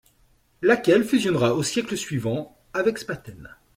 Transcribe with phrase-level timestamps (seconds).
[0.63, 3.55] Laquelle fusionnera, au siècle suivant, avec Spaten.